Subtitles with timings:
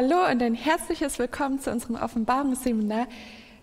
[0.00, 3.08] Hallo und ein herzliches Willkommen zu unserem Offenbarungsseminar.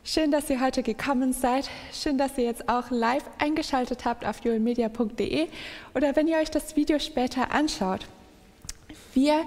[0.04, 1.70] Schön, dass ihr heute gekommen seid.
[1.94, 5.48] Schön, dass ihr jetzt auch live eingeschaltet habt auf joelmedia.de
[5.94, 8.06] oder wenn ihr euch das Video später anschaut.
[9.14, 9.46] Wir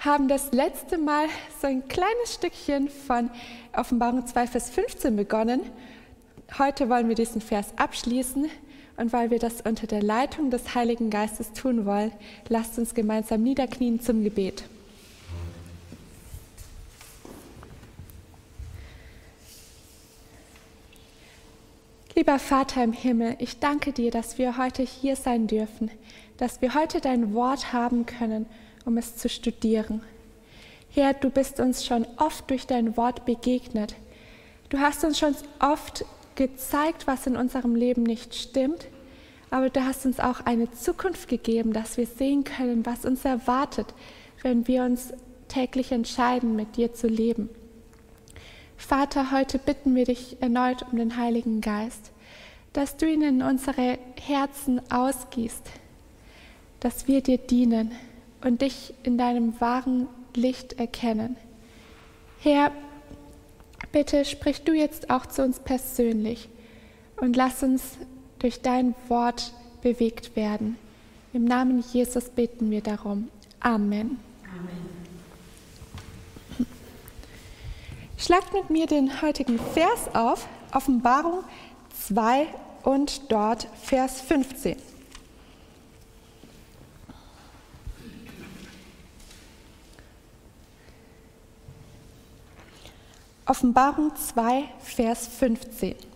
[0.00, 1.26] haben das letzte Mal
[1.60, 3.28] so ein kleines Stückchen von
[3.76, 5.60] Offenbarung 2, Vers 15 begonnen.
[6.58, 8.48] Heute wollen wir diesen Vers abschließen
[8.96, 12.10] und weil wir das unter der Leitung des Heiligen Geistes tun wollen,
[12.48, 14.64] lasst uns gemeinsam niederknien zum Gebet.
[22.14, 25.90] Lieber Vater im Himmel, ich danke dir, dass wir heute hier sein dürfen,
[26.36, 28.44] dass wir heute dein Wort haben können,
[28.84, 30.02] um es zu studieren.
[30.90, 33.94] Herr, du bist uns schon oft durch dein Wort begegnet.
[34.68, 38.88] Du hast uns schon oft gezeigt, was in unserem Leben nicht stimmt,
[39.50, 43.86] aber du hast uns auch eine Zukunft gegeben, dass wir sehen können, was uns erwartet,
[44.42, 45.14] wenn wir uns
[45.48, 47.48] täglich entscheiden, mit dir zu leben.
[48.82, 52.10] Vater, heute bitten wir dich erneut um den Heiligen Geist,
[52.72, 55.62] dass du ihn in unsere Herzen ausgießt,
[56.80, 57.92] dass wir dir dienen
[58.42, 61.36] und dich in deinem wahren Licht erkennen.
[62.40, 62.72] Herr,
[63.92, 66.48] bitte sprich du jetzt auch zu uns persönlich
[67.16, 67.98] und lass uns
[68.40, 70.76] durch dein Wort bewegt werden.
[71.32, 73.28] Im Namen Jesus beten wir darum.
[73.60, 74.31] Amen.
[78.24, 81.42] Schlagt mit mir den heutigen Vers auf, Offenbarung
[82.06, 82.46] 2
[82.84, 84.76] und dort Vers 15.
[93.44, 96.11] Offenbarung 2, Vers 15.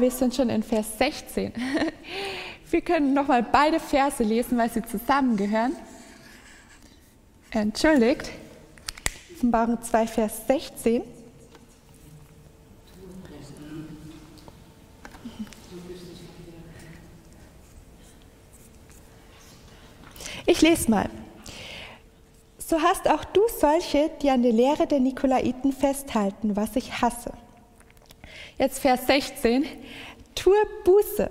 [0.00, 1.52] Wir sind schon in Vers 16.
[2.70, 5.76] Wir können nochmal beide Verse lesen, weil sie zusammengehören.
[7.50, 8.30] Entschuldigt.
[9.36, 11.02] Offenbarung 2, Vers 16.
[20.46, 21.08] Ich lese mal.
[22.58, 27.32] So hast auch du solche, die an der Lehre der Nikolaiten festhalten, was ich hasse.
[28.56, 29.66] Jetzt Vers 16.
[30.36, 30.54] Tue
[30.84, 31.28] Buße,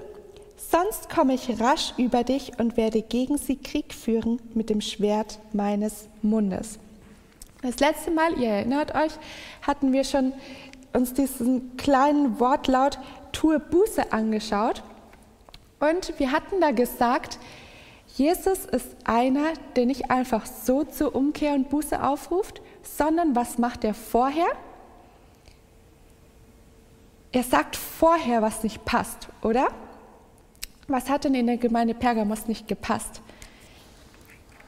[0.58, 5.40] sonst komme ich rasch über dich und werde gegen sie Krieg führen mit dem Schwert
[5.54, 6.80] meines Mundes.
[7.62, 9.14] Das letzte Mal, ihr erinnert euch,
[9.62, 10.34] hatten wir schon
[10.92, 13.00] uns diesen kleinen Wortlaut
[13.32, 14.84] Tue Buße angeschaut.
[15.80, 17.40] Und wir hatten da gesagt,
[18.18, 23.86] Jesus ist einer, der nicht einfach so zur Umkehr und Buße aufruft, sondern was macht
[23.86, 24.48] er vorher?
[27.34, 29.68] Er sagt vorher, was nicht passt, oder?
[30.88, 33.22] Was hat denn in der Gemeinde Pergamos nicht gepasst?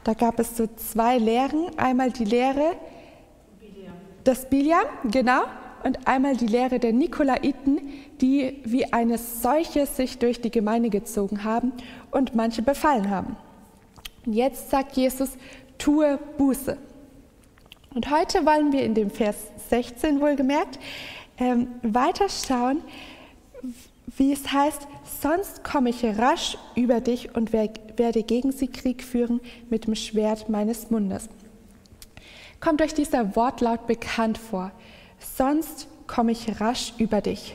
[0.02, 1.78] Da gab es so zwei Lehren.
[1.78, 2.72] Einmal die Lehre
[4.26, 5.42] des Biliam, genau,
[5.84, 7.80] und einmal die Lehre der Nikolaiten,
[8.20, 11.72] die wie eine Seuche sich durch die Gemeinde gezogen haben
[12.10, 13.36] und manche befallen haben.
[14.24, 15.38] Und jetzt sagt Jesus,
[15.78, 16.76] tue Buße.
[17.94, 19.36] Und heute wollen wir in dem Vers
[19.68, 20.80] 16 wohlgemerkt
[21.38, 22.82] ähm, weiterschauen,
[24.16, 24.86] wie es heißt,
[25.20, 30.48] sonst komme ich rasch über dich und werde gegen sie Krieg führen mit dem Schwert
[30.48, 31.28] meines Mundes.
[32.60, 34.72] Kommt euch dieser Wortlaut bekannt vor?
[35.18, 37.54] Sonst komme ich rasch über dich.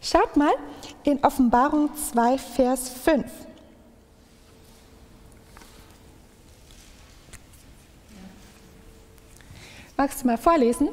[0.00, 0.52] Schaut mal
[1.04, 3.24] in Offenbarung 2, Vers 5.
[10.02, 10.88] Magst du mal vorlesen?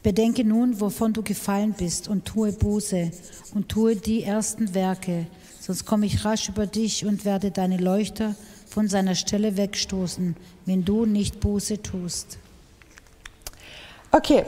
[0.00, 3.10] Bedenke nun, wovon du gefallen bist, und tue Buße
[3.52, 5.26] und tue die ersten Werke,
[5.58, 8.36] sonst komme ich rasch über dich und werde deine Leuchter
[8.68, 12.38] von seiner Stelle wegstoßen, wenn du nicht Buße tust.
[14.12, 14.44] Okay,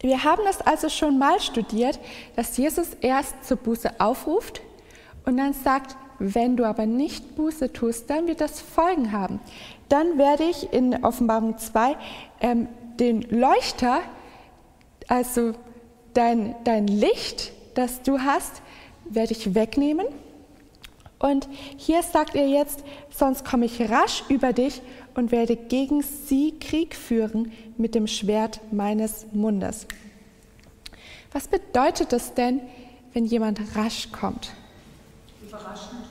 [0.00, 2.00] wir haben das also schon mal studiert,
[2.36, 4.62] dass Jesus erst zur Buße aufruft
[5.26, 9.40] und dann sagt, wenn du aber nicht Buße tust, dann wird das Folgen haben.
[9.88, 11.96] Dann werde ich in Offenbarung 2
[12.40, 12.68] ähm,
[12.98, 14.00] den Leuchter,
[15.06, 15.52] also
[16.14, 18.62] dein, dein Licht, das du hast,
[19.04, 20.06] werde ich wegnehmen.
[21.18, 24.82] Und hier sagt er jetzt, sonst komme ich rasch über dich
[25.14, 29.86] und werde gegen sie Krieg führen mit dem Schwert meines Mundes.
[31.32, 32.60] Was bedeutet das denn,
[33.12, 34.52] wenn jemand rasch kommt?
[35.48, 36.04] Überraschend.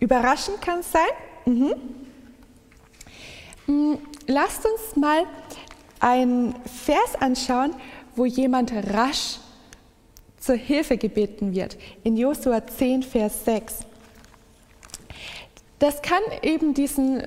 [0.00, 1.02] Überraschend kann es sein?
[1.44, 1.74] Mhm.
[3.66, 3.94] Mm,
[4.26, 5.24] lasst uns mal
[6.00, 7.74] einen Vers anschauen,
[8.16, 9.38] wo jemand rasch
[10.38, 11.76] zur Hilfe gebeten wird.
[12.02, 13.78] In Josua 10, Vers 6.
[15.78, 17.22] Das kann eben diesen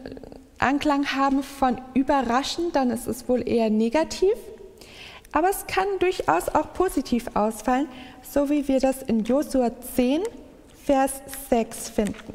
[0.60, 4.36] Anklang haben von überraschend, dann ist es wohl eher negativ.
[5.32, 7.88] Aber es kann durchaus auch positiv ausfallen,
[8.22, 10.24] so wie wir das in Josua 10,
[10.88, 12.34] Vers 6 finden.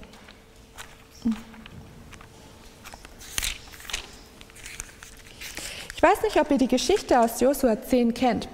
[5.96, 8.50] Ich weiß nicht, ob ihr die Geschichte aus Josua 10 kennt.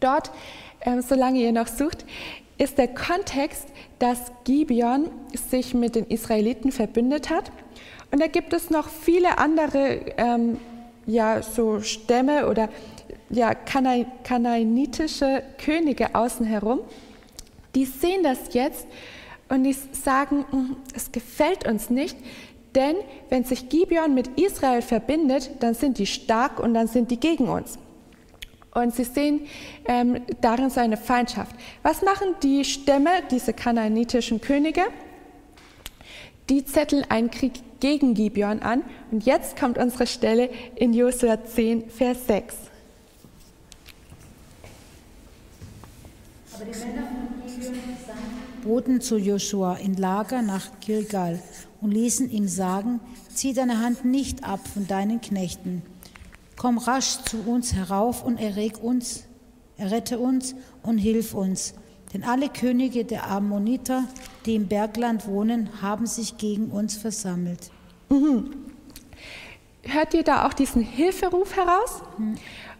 [0.00, 0.30] Dort,
[0.80, 2.04] äh, solange ihr noch sucht,
[2.58, 3.66] ist der Kontext,
[3.98, 5.08] dass Gibeon
[5.48, 7.50] sich mit den Israeliten verbündet hat.
[8.10, 10.60] Und da gibt es noch viele andere ähm,
[11.06, 12.68] ja, so Stämme oder
[13.30, 16.80] ja, kanaanitische Könige außen herum.
[17.74, 18.86] Die sehen das jetzt
[19.48, 22.16] und die sagen, hm, es gefällt uns nicht,
[22.74, 22.96] denn
[23.28, 27.48] wenn sich Gibeon mit Israel verbindet, dann sind die stark und dann sind die gegen
[27.48, 27.78] uns.
[28.74, 29.42] Und sie sehen
[29.84, 31.54] ähm, darin so eine Feindschaft.
[31.82, 34.82] Was machen die Stämme, diese kanaanitischen Könige?
[36.48, 38.82] Die zetteln einen Krieg gegen Gibeon an.
[39.10, 42.56] Und jetzt kommt unsere Stelle in Josua 10, Vers 6.
[46.54, 47.41] Aber die Männer von
[48.62, 51.40] boten zu Joshua in Lager nach Gilgal
[51.80, 55.82] und ließen ihm sagen, zieh deine Hand nicht ab von deinen Knechten.
[56.56, 59.24] Komm rasch zu uns herauf und erreg uns,
[59.76, 61.74] errette uns und hilf uns.
[62.12, 64.04] Denn alle Könige der Ammoniter,
[64.46, 67.70] die im Bergland wohnen, haben sich gegen uns versammelt.
[68.10, 68.50] Mhm.
[69.82, 72.02] Hört ihr da auch diesen Hilferuf heraus?
[72.18, 72.34] Mhm.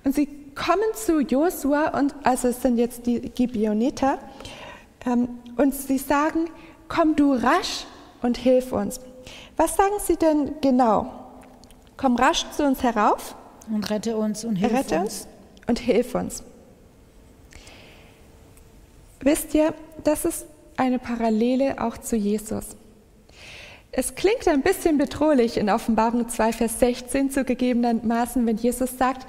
[0.05, 4.62] Und sie kommen zu Josua und also es sind jetzt die Gibeoniter ähm,
[5.05, 6.47] und sie sagen,
[6.89, 7.87] komm du rasch
[8.23, 9.01] und hilf uns.
[9.57, 11.13] Was sagen sie denn genau?
[11.97, 13.37] Komm rasch zu uns herauf.
[13.71, 15.29] Und rette uns und hilf rette uns.
[15.67, 16.43] Und hilf uns.
[19.21, 19.73] Wisst ihr,
[20.03, 20.47] das ist
[20.77, 22.77] eine Parallele auch zu Jesus.
[23.93, 29.27] Es klingt ein bisschen bedrohlich in Offenbarung 2, Vers 16 zugegebenermaßen, wenn Jesus sagt,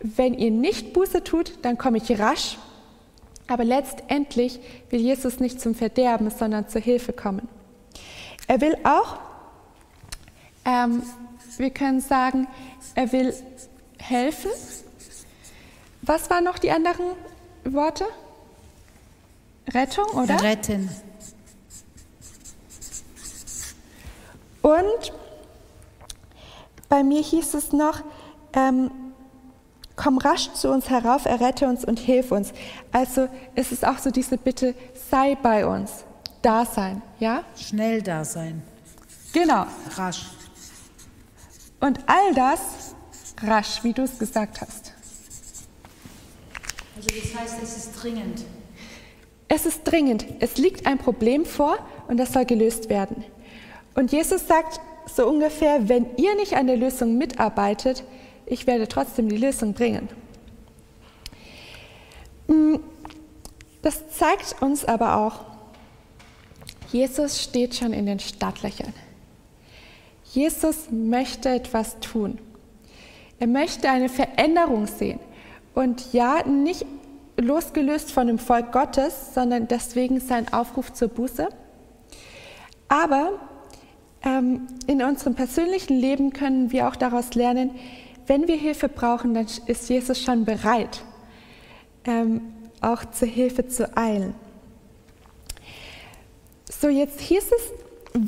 [0.00, 2.58] wenn ihr nicht Buße tut, dann komme ich rasch.
[3.48, 4.60] Aber letztendlich
[4.90, 7.48] will Jesus nicht zum Verderben, sondern zur Hilfe kommen.
[8.48, 9.18] Er will auch,
[10.64, 11.02] ähm,
[11.56, 12.46] wir können sagen,
[12.94, 13.34] er will
[13.98, 14.50] helfen.
[16.02, 17.06] Was waren noch die anderen
[17.64, 18.04] Worte?
[19.72, 20.40] Rettung, oder?
[20.42, 20.88] Retten.
[24.62, 25.12] Und
[26.88, 28.02] bei mir hieß es noch,
[28.52, 28.90] ähm,
[29.96, 32.52] komm rasch zu uns herauf, errette uns und hilf uns.
[32.92, 34.74] Also es ist auch so diese Bitte,
[35.10, 36.04] sei bei uns
[36.42, 37.42] da sein, ja?
[37.56, 38.62] Schnell da sein.
[39.32, 39.66] Genau.
[39.96, 40.26] Rasch.
[41.80, 42.94] Und all das
[43.42, 44.92] rasch, wie du es gesagt hast.
[46.96, 48.44] Also das heißt, es ist dringend.
[49.48, 50.26] Es ist dringend.
[50.40, 53.24] Es liegt ein Problem vor und das soll gelöst werden.
[53.94, 58.04] Und Jesus sagt so ungefähr, wenn ihr nicht an der Lösung mitarbeitet,
[58.46, 60.08] ich werde trotzdem die Lösung bringen.
[62.48, 62.80] Hm,
[63.82, 65.44] das zeigt uns aber auch,
[66.92, 68.92] Jesus steht schon in den Startlöchern.
[70.32, 72.38] Jesus möchte etwas tun.
[73.38, 75.20] Er möchte eine Veränderung sehen.
[75.74, 76.86] Und ja, nicht
[77.36, 81.48] losgelöst von dem Volk Gottes, sondern deswegen sein Aufruf zur Buße.
[82.88, 83.32] Aber
[84.24, 87.70] ähm, in unserem persönlichen Leben können wir auch daraus lernen,
[88.26, 91.02] wenn wir Hilfe brauchen, dann ist Jesus schon bereit,
[92.04, 92.40] ähm,
[92.80, 94.34] auch zur Hilfe zu eilen.
[96.68, 97.72] So, jetzt hieß es,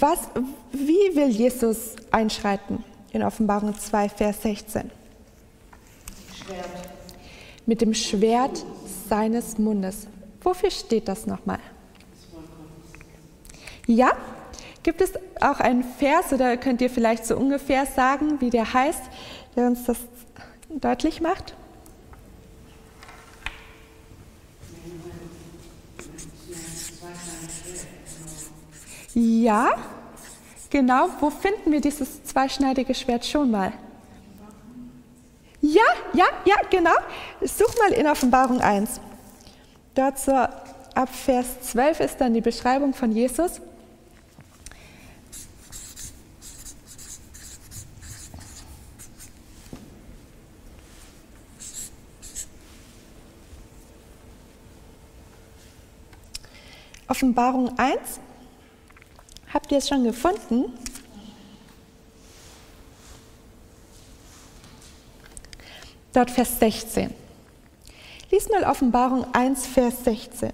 [0.01, 0.29] was,
[0.73, 2.85] wie will Jesus einschreiten?
[3.13, 4.91] In Offenbarung 2, Vers 16.
[6.35, 6.67] Schwert.
[7.67, 8.65] Mit dem Schwert
[9.09, 10.07] seines Mundes.
[10.43, 11.59] Wofür steht das nochmal?
[13.87, 14.13] Ja,
[14.83, 19.03] gibt es auch einen Vers oder könnt ihr vielleicht so ungefähr sagen, wie der heißt,
[19.59, 19.99] der uns das
[20.69, 21.55] deutlich macht?
[29.15, 29.71] Ja,
[30.71, 31.09] genau.
[31.19, 33.73] Wo finden wir dieses zweischneidige Schwert schon mal?
[35.61, 36.95] Ja, ja, ja, genau.
[37.41, 39.01] Such mal in Offenbarung 1.
[39.97, 43.61] Dort so ab Vers 12 ist dann die Beschreibung von Jesus.
[57.09, 57.99] Offenbarung 1.
[59.53, 60.73] Habt ihr es schon gefunden?
[66.13, 67.13] Dort Vers 16.
[68.31, 70.53] Lies mal Offenbarung 1, Vers 16.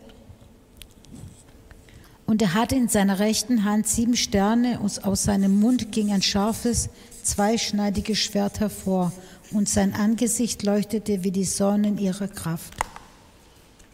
[2.26, 6.22] Und er hatte in seiner rechten Hand sieben Sterne und aus seinem Mund ging ein
[6.22, 6.88] scharfes,
[7.22, 9.12] zweischneidiges Schwert hervor
[9.50, 12.74] und sein Angesicht leuchtete wie die Sonne in ihrer Kraft.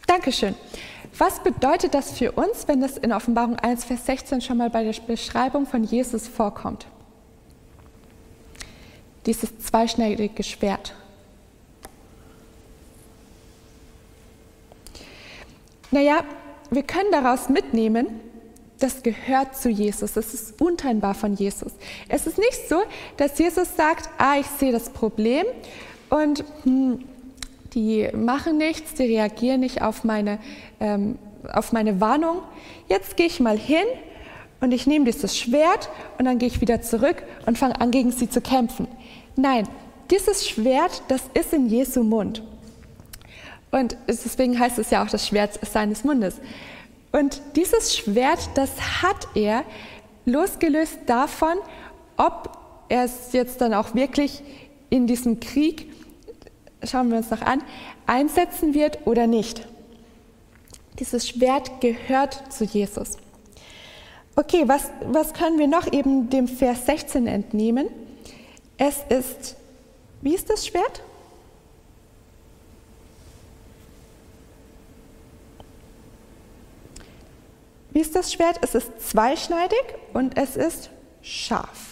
[0.07, 0.55] Dankeschön.
[1.19, 4.85] Was bedeutet das für uns, wenn das in Offenbarung 1, Vers 16 schon mal bei
[4.85, 6.87] der Beschreibung von Jesus vorkommt?
[9.27, 10.95] Dieses zweischneidige Schwert.
[15.91, 16.25] Naja,
[16.71, 18.07] wir können daraus mitnehmen,
[18.79, 21.73] das gehört zu Jesus, das ist untrennbar von Jesus.
[22.09, 22.83] Es ist nicht so,
[23.17, 25.45] dass Jesus sagt, ah, ich sehe das Problem
[26.09, 27.05] und hm,
[27.75, 30.39] die machen nichts, die reagieren nicht auf meine,
[30.81, 31.19] ähm,
[31.53, 32.43] auf meine Warnung.
[32.89, 33.85] Jetzt gehe ich mal hin
[34.61, 38.13] und ich nehme dieses Schwert und dann gehe ich wieder zurück und fange an, gegen
[38.13, 38.87] sie zu kämpfen.
[39.37, 39.67] Nein,
[40.11, 42.43] dieses Schwert, das ist in Jesu Mund.
[43.71, 46.41] Und deswegen heißt es ja auch das Schwert seines Mundes.
[47.13, 49.65] Und dieses Schwert, das hat er
[50.27, 51.55] losgelöst davon,
[52.17, 52.57] ob
[52.89, 54.43] er es jetzt dann auch wirklich
[54.91, 55.90] in diesem Krieg,
[56.85, 57.63] schauen wir uns noch an,
[58.07, 59.67] einsetzen wird oder nicht.
[60.99, 63.17] Dieses Schwert gehört zu Jesus.
[64.37, 67.89] Okay, was, was können wir noch eben dem Vers 16 entnehmen?
[68.79, 69.57] Es ist,
[70.23, 71.03] wie ist das Schwert?
[77.93, 78.59] Wie ist das Schwert?
[78.63, 79.83] Es ist zweischneidig
[80.15, 80.91] und es ist
[81.23, 81.90] scharf.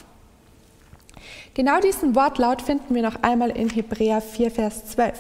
[1.59, 5.19] Genau diesen Wortlaut finden wir noch einmal in Hebräer 4, Vers 12.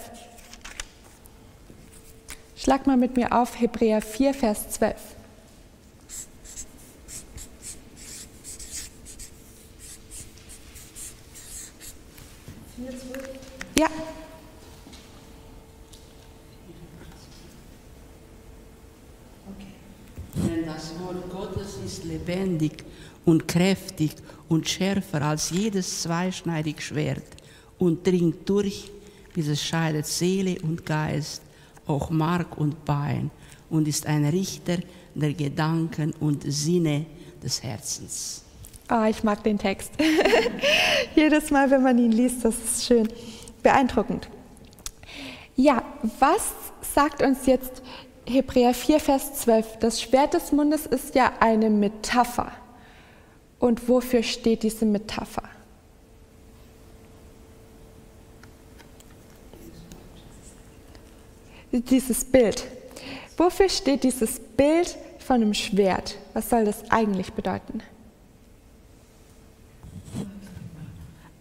[2.57, 4.95] Schlag mal mit mir auf Hebräer 4, Vers 12.
[13.77, 13.89] Ja.
[20.37, 22.85] Denn das Wort Gottes ist lebendig
[23.29, 24.13] und kräftig
[24.49, 27.27] und schärfer als jedes zweischneidige Schwert
[27.79, 28.91] und dringt durch,
[29.35, 31.43] bis es scheidet Seele und Geist,
[31.87, 33.31] auch Mark und Bein
[33.69, 34.79] und ist ein Richter
[35.15, 37.05] der Gedanken und Sinne
[37.43, 38.45] des Herzens.
[38.91, 39.93] Oh, ich mag den Text.
[41.15, 43.11] Jedes Mal, wenn man ihn liest, das ist schön
[43.63, 44.27] beeindruckend.
[45.55, 45.83] Ja,
[46.19, 46.55] was
[46.95, 47.83] sagt uns jetzt
[48.25, 49.81] Hebräer 4, Vers 12.
[49.81, 52.53] Das Schwert des Mundes ist ja eine Metapher.
[53.59, 55.43] Und wofür steht diese Metapher?
[61.73, 62.65] Dieses Bild.
[63.37, 66.17] Wofür steht dieses Bild von einem Schwert?
[66.33, 67.83] Was soll das eigentlich bedeuten?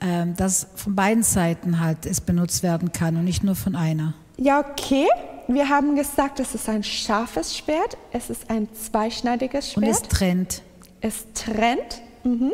[0.01, 4.13] Ähm, dass von beiden Seiten halt es benutzt werden kann und nicht nur von einer.
[4.37, 5.07] Ja, okay
[5.47, 9.85] wir haben gesagt, es ist ein scharfes Schwert, es ist ein zweischneidiges Schwert.
[9.85, 10.61] Und es trennt.
[10.99, 12.01] Es trennt.
[12.27, 12.53] Mhm.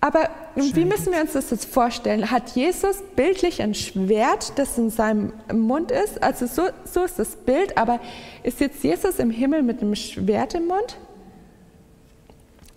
[0.00, 0.76] Aber Schneidet.
[0.76, 2.30] wie müssen wir uns das jetzt vorstellen?
[2.30, 6.22] Hat Jesus bildlich ein Schwert, das in seinem Mund ist?
[6.22, 8.00] Also so, so ist das Bild, aber
[8.42, 10.96] ist jetzt Jesus im Himmel mit einem Schwert im Mund?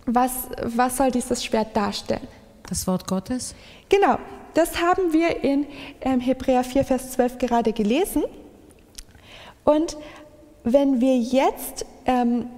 [0.04, 2.28] Was, was soll dieses Schwert darstellen?
[2.68, 3.54] Das Wort Gottes?
[3.88, 4.18] Genau,
[4.52, 5.66] das haben wir in
[6.02, 8.22] ähm, Hebräer 4, Vers 12 gerade gelesen.
[9.64, 9.96] Und
[10.62, 12.48] wenn wir jetzt ähm,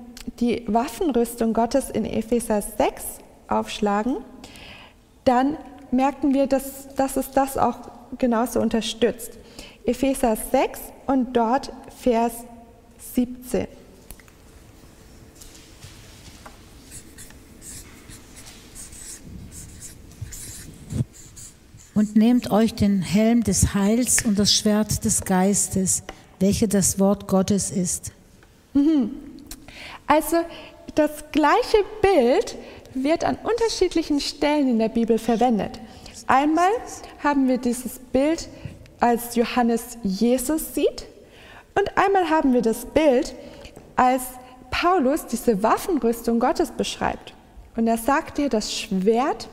[0.41, 4.17] die Waffenrüstung Gottes in Epheser 6 aufschlagen,
[5.25, 5.57] dann
[5.91, 7.79] merken wir, dass, dass es das auch
[8.19, 9.33] genauso unterstützt.
[9.85, 12.33] Epheser 6 und dort Vers
[13.15, 13.67] 17.
[21.95, 26.03] Und nehmt euch den Helm des Heils und das Schwert des Geistes,
[26.41, 28.13] welche das Wort Gottes ist.
[28.75, 29.13] Mhm.
[30.07, 30.37] Also
[30.95, 32.57] das gleiche Bild
[33.03, 35.79] wird an unterschiedlichen Stellen in der Bibel verwendet.
[36.27, 36.71] Einmal
[37.23, 38.49] haben wir dieses Bild,
[39.01, 41.07] als Johannes Jesus sieht,
[41.79, 43.35] und einmal haben wir das Bild,
[43.97, 44.23] als
[44.71, 47.35] Paulus diese Waffenrüstung Gottes beschreibt.
[47.77, 49.49] Und er sagt dir, das Schwert,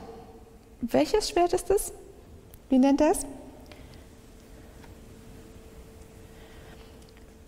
[0.80, 1.92] welches Schwert ist das?
[2.70, 3.20] Wie nennt er es?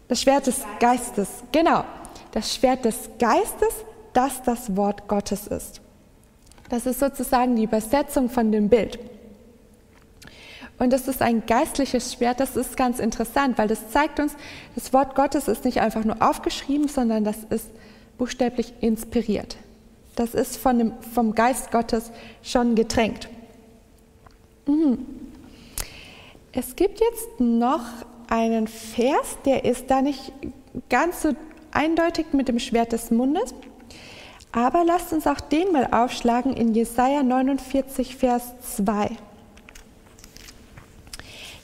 [0.08, 1.84] Das Schwert des Geistes, genau.
[2.32, 3.74] Das Schwert des Geistes,
[4.12, 5.80] das das Wort Gottes ist.
[6.68, 8.99] Das ist sozusagen die Übersetzung von dem Bild.
[10.78, 14.35] Und das ist ein geistliches Schwert, das ist ganz interessant, weil das zeigt uns,
[14.75, 17.70] das Wort Gottes ist nicht einfach nur aufgeschrieben, sondern das ist
[18.18, 19.56] buchstäblich inspiriert.
[20.16, 22.11] Das ist von dem, vom Geist Gottes
[22.42, 23.28] schon getränkt.
[24.66, 25.06] Mhm.
[26.52, 27.85] Es gibt jetzt noch
[28.28, 30.32] einen Vers, der ist da nicht
[30.88, 31.32] ganz so
[31.70, 33.54] eindeutig mit dem Schwert des Mundes,
[34.56, 39.10] aber lasst uns auch den mal aufschlagen in Jesaja 49, Vers 2.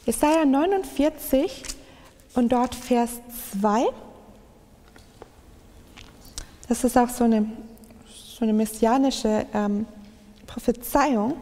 [0.05, 1.63] Jesaja 49
[2.35, 3.13] und dort Vers
[3.63, 3.87] 2.
[6.69, 7.51] Das ist auch so eine,
[8.15, 9.87] so eine messianische ähm,
[10.47, 11.41] Prophezeiung.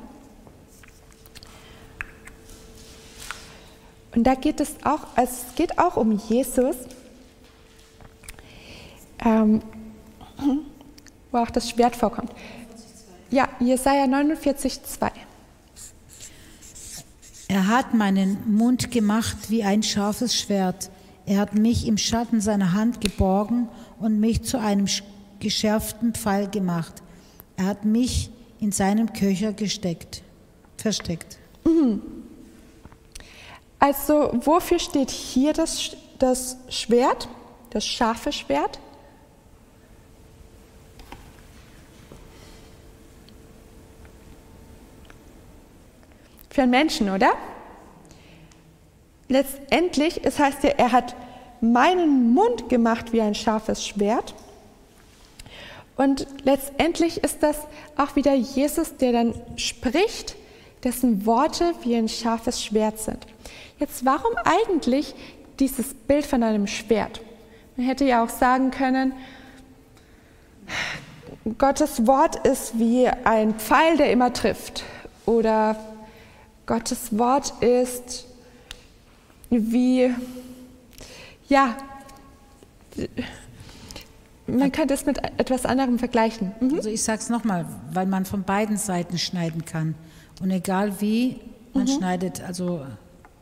[4.14, 6.76] Und da geht es auch, also es geht auch um Jesus,
[9.24, 9.62] ähm,
[11.30, 12.32] wo auch das Schwert vorkommt.
[13.30, 15.10] Ja, Jesaja 49, 2.
[17.48, 20.90] Er hat meinen Mund gemacht wie ein scharfes Schwert.
[21.26, 23.68] Er hat mich im Schatten seiner Hand geborgen
[23.98, 24.86] und mich zu einem
[25.40, 27.02] geschärften Pfeil gemacht.
[27.56, 30.22] Er hat mich in seinem Köcher gesteckt,
[30.76, 31.38] versteckt.
[31.64, 32.02] Mhm.
[33.78, 37.28] Also wofür steht hier das, das Schwert,
[37.70, 38.78] das scharfe Schwert?
[46.50, 47.32] Für einen Menschen, oder?
[49.28, 51.14] Letztendlich, es heißt ja, er hat
[51.60, 54.34] meinen Mund gemacht wie ein scharfes Schwert.
[55.96, 57.56] Und letztendlich ist das
[57.96, 60.34] auch wieder Jesus, der dann spricht,
[60.82, 63.26] dessen Worte wie ein scharfes Schwert sind.
[63.78, 65.14] Jetzt, warum eigentlich
[65.58, 67.20] dieses Bild von einem Schwert?
[67.76, 69.12] Man hätte ja auch sagen können,
[71.58, 74.84] Gottes Wort ist wie ein Pfeil, der immer trifft.
[75.26, 75.76] Oder
[76.70, 78.26] Gottes Wort ist
[79.50, 80.14] wie,
[81.48, 81.76] ja,
[84.46, 86.52] man könnte es mit etwas anderem vergleichen.
[86.60, 86.74] Mhm.
[86.76, 89.96] Also ich sage es nochmal, weil man von beiden Seiten schneiden kann.
[90.40, 91.40] Und egal wie,
[91.74, 91.88] man mhm.
[91.88, 92.86] schneidet also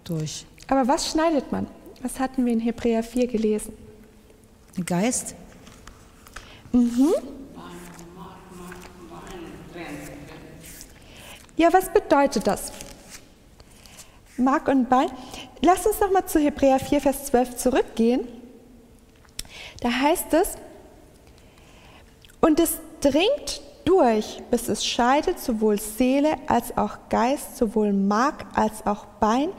[0.04, 0.46] durch.
[0.68, 1.66] Aber was schneidet man?
[2.00, 3.74] Was hatten wir in Hebräer 4 gelesen?
[4.74, 5.34] Den Geist?
[6.72, 7.12] Mhm.
[11.58, 12.72] Ja, was bedeutet das?
[14.38, 15.08] Mark und Bein.
[15.62, 18.26] Lass uns nochmal zu Hebräer 4, Vers 12 zurückgehen.
[19.80, 20.56] Da heißt es,
[22.40, 28.86] und es dringt durch, bis es scheidet sowohl Seele als auch Geist, sowohl Mark als
[28.86, 29.50] auch Bein.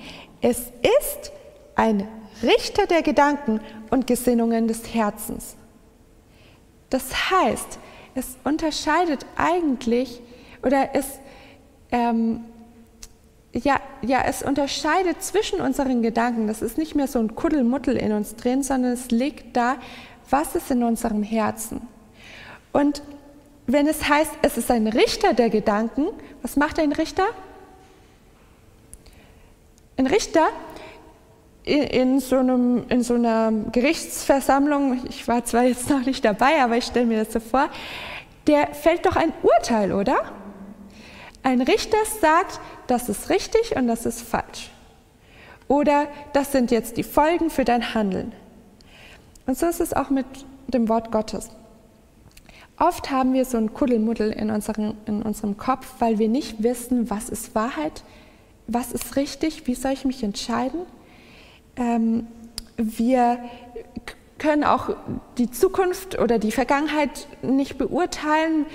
[0.41, 1.31] Es ist
[1.75, 2.07] ein
[2.41, 5.55] Richter der Gedanken und Gesinnungen des Herzens.
[6.89, 7.79] Das heißt,
[8.15, 10.21] es unterscheidet eigentlich
[10.63, 11.19] oder es,
[11.91, 12.45] ähm,
[13.53, 16.47] ja, ja, es unterscheidet zwischen unseren Gedanken.
[16.47, 19.77] Das ist nicht mehr so ein Kuddelmuddel in uns drin, sondern es liegt da,
[20.29, 21.81] was ist in unserem Herzen.
[22.71, 23.01] Und
[23.65, 26.07] wenn es heißt, es ist ein Richter der Gedanken,
[26.41, 27.25] was macht ein Richter?
[29.97, 30.47] Ein Richter
[31.63, 36.61] in, in, so einem, in so einer Gerichtsversammlung, ich war zwar jetzt noch nicht dabei,
[36.61, 37.69] aber ich stelle mir das so vor,
[38.47, 40.17] der fällt doch ein Urteil, oder?
[41.43, 42.59] Ein Richter sagt,
[42.89, 44.69] das ist richtig und das ist falsch.
[45.67, 48.33] Oder das sind jetzt die Folgen für dein Handeln.
[49.45, 50.25] Und so ist es auch mit
[50.67, 51.49] dem Wort Gottes.
[52.77, 57.09] Oft haben wir so ein Kuddelmuddel in, unseren, in unserem Kopf, weil wir nicht wissen,
[57.09, 58.03] was ist Wahrheit,
[58.67, 60.81] was ist richtig, wie soll ich mich entscheiden.
[61.75, 62.27] Ähm,
[62.77, 63.39] wir
[64.37, 64.95] können auch
[65.37, 68.65] die Zukunft oder die Vergangenheit nicht beurteilen.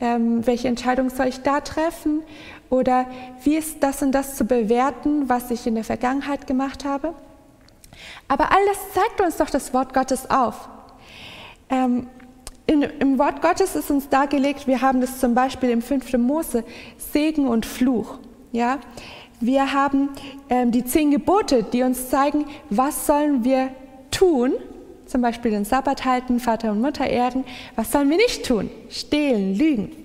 [0.00, 2.22] Ähm, welche Entscheidung soll ich da treffen?
[2.70, 3.06] Oder
[3.42, 7.14] wie ist das und das zu bewerten, was ich in der Vergangenheit gemacht habe?
[8.28, 10.68] Aber alles zeigt uns doch das Wort Gottes auf.
[11.70, 12.06] Ähm,
[12.66, 16.14] in, Im Wort Gottes ist uns dargelegt, wir haben das zum Beispiel im 5.
[16.14, 16.64] Mose,
[16.96, 18.18] Segen und Fluch.
[18.52, 18.78] Ja?
[19.40, 20.08] Wir haben
[20.48, 23.68] ähm, die zehn Gebote, die uns zeigen, was sollen wir
[24.10, 24.52] tun,
[25.04, 27.44] zum Beispiel den Sabbat halten, Vater und Mutter ehren,
[27.76, 28.70] was sollen wir nicht tun?
[28.88, 30.03] Stehlen, lügen.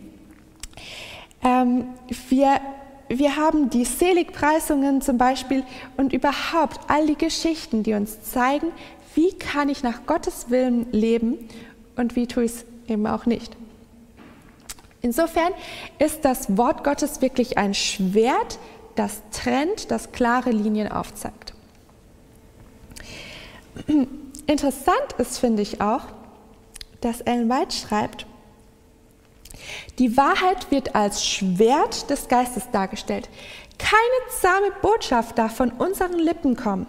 [1.44, 1.86] Ähm,
[2.30, 2.60] wir,
[3.08, 5.64] wir haben die Seligpreisungen zum Beispiel
[5.98, 8.68] und überhaupt all die Geschichten, die uns zeigen,
[9.16, 11.38] wie kann ich nach Gottes Willen leben
[11.96, 13.56] und wie tue ich es eben auch nicht.
[15.02, 15.54] Insofern
[15.98, 18.60] ist das Wort Gottes wirklich ein Schwert,
[18.96, 21.54] das trennt, das klare Linien aufzeigt.
[24.46, 26.02] Interessant ist, finde ich auch,
[27.02, 28.26] dass Ellen White schreibt,
[29.98, 33.30] die Wahrheit wird als Schwert des Geistes dargestellt.
[33.78, 36.88] Keine zahme Botschaft darf von unseren Lippen kommen.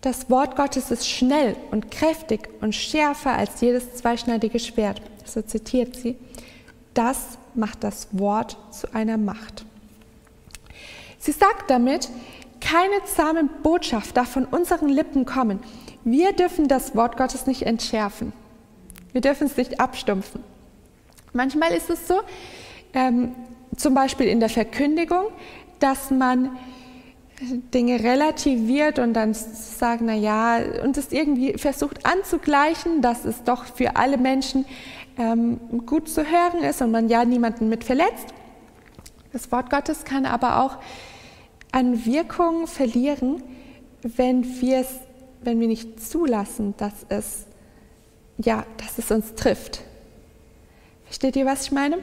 [0.00, 5.00] Das Wort Gottes ist schnell und kräftig und schärfer als jedes zweischneidige Schwert.
[5.24, 6.16] So zitiert sie.
[6.92, 9.64] Das macht das Wort zu einer Macht.
[11.18, 12.10] Sie sagt damit,
[12.60, 15.60] keine zahme Botschaft darf von unseren Lippen kommen.
[16.04, 18.32] Wir dürfen das Wort Gottes nicht entschärfen.
[19.12, 20.42] Wir dürfen es nicht abstumpfen.
[21.36, 22.20] Manchmal ist es so,
[22.92, 23.32] ähm,
[23.76, 25.24] zum Beispiel in der Verkündigung,
[25.80, 26.56] dass man
[27.74, 33.64] Dinge relativiert und dann sagt, na ja, und es irgendwie versucht anzugleichen, dass es doch
[33.64, 34.64] für alle Menschen
[35.18, 38.28] ähm, gut zu hören ist und man ja niemanden mit verletzt.
[39.32, 40.78] Das Wort Gottes kann aber auch
[41.72, 43.42] an Wirkung verlieren,
[44.02, 45.00] wenn wir es,
[45.42, 47.46] wenn wir nicht zulassen, dass es,
[48.38, 49.82] ja, dass es uns trifft.
[51.14, 51.98] Versteht ihr, was ich meine?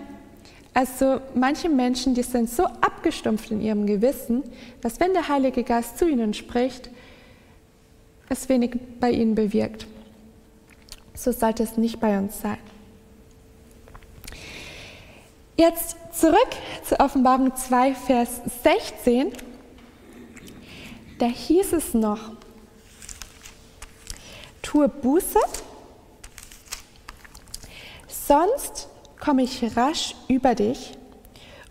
[0.73, 4.41] Also manche Menschen, die sind so abgestumpft in ihrem Gewissen,
[4.79, 6.89] dass wenn der Heilige Geist zu ihnen spricht,
[8.29, 9.85] es wenig bei ihnen bewirkt.
[11.13, 12.57] So sollte es nicht bei uns sein.
[15.57, 16.49] Jetzt zurück
[16.87, 19.33] zur Offenbarung 2, Vers 16.
[21.19, 22.31] Da hieß es noch,
[24.61, 25.39] tue Buße,
[28.07, 28.87] sonst
[29.21, 30.97] komme ich rasch über dich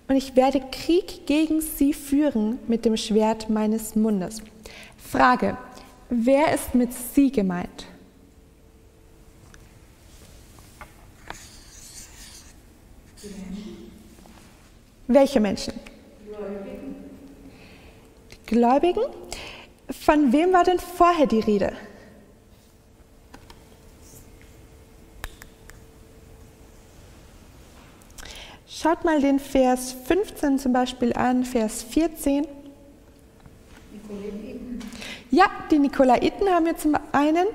[0.08, 4.40] und ich werde Krieg gegen sie führen mit dem Schwert meines Mundes.
[4.96, 5.58] Frage,
[6.08, 7.86] wer ist mit sie gemeint?
[15.08, 15.74] Welche Menschen?
[16.28, 16.94] Gläubigen.
[18.46, 19.02] Gläubigen?
[19.90, 21.72] Von wem war denn vorher die Rede?
[28.80, 32.46] Schaut mal den Vers 15 zum Beispiel an, Vers 14.
[35.30, 37.46] Ja, die Nikolaiten haben wir zum einen.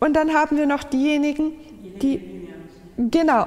[0.00, 1.52] Und dann haben wir noch diejenigen,
[2.00, 2.48] die.
[2.96, 3.46] Genau.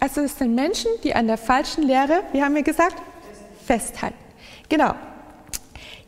[0.00, 2.96] Also es sind Menschen, die an der falschen Lehre, wie haben wir gesagt,
[3.64, 4.18] festhalten.
[4.68, 4.94] Genau.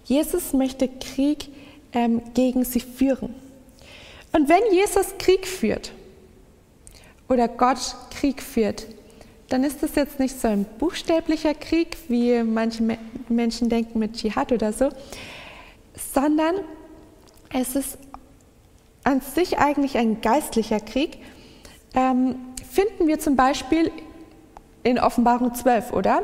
[0.05, 1.49] Jesus möchte Krieg
[1.95, 3.35] ähm, gegen sie führen.
[4.33, 5.93] Und wenn Jesus Krieg führt
[7.27, 8.87] oder Gott Krieg führt,
[9.49, 14.53] dann ist das jetzt nicht so ein buchstäblicher Krieg, wie manche Menschen denken mit Dschihad
[14.53, 14.89] oder so,
[16.15, 16.57] sondern
[17.53, 17.99] es ist
[19.05, 21.19] an sich eigentlich ein geistlicher Krieg.
[21.95, 22.37] Ähm,
[22.69, 23.93] finden wir zum Beispiel
[24.83, 26.23] in Offenbarung 12, oder?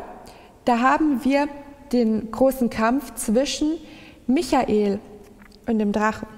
[0.65, 1.49] Da haben wir
[1.93, 3.79] den großen Kampf zwischen
[4.27, 4.99] Michael
[5.67, 6.29] und dem Drachen.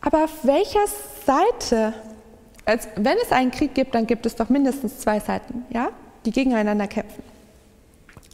[0.00, 0.86] Aber auf welcher
[1.26, 1.94] Seite
[2.66, 5.90] als, wenn es einen Krieg gibt, dann gibt es doch mindestens zwei Seiten, ja,
[6.24, 7.22] die gegeneinander kämpfen.